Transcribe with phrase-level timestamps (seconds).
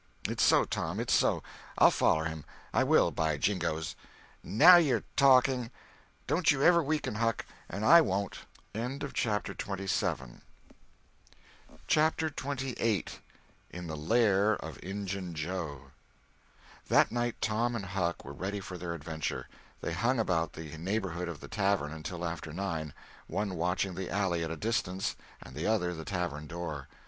[0.27, 1.43] "It's so, Tom, it's so.
[1.77, 3.95] I'll foller him; I will, by jingoes!"
[4.43, 5.69] "Now you're talking!
[6.25, 8.39] Don't you ever weaken, Huck, and I won't."
[8.75, 10.41] CHAPTER XXVIII
[16.87, 19.47] THAT night Tom and Huck were ready for their adventure.
[19.81, 22.93] They hung about the neighborhood of the tavern until after nine,
[23.27, 26.87] one watching the alley at a distance and the other the tavern door.